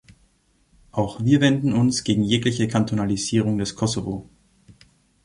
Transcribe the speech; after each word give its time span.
Auch 0.91 1.23
wir 1.23 1.41
wenden 1.41 1.73
uns 1.73 2.03
gegen 2.03 2.23
jegliche 2.23 2.67
Kantonalisierung 2.67 3.59
des 3.59 3.75
Kosovo. 3.75 4.27